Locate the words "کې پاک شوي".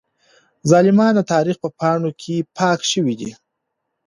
2.21-3.15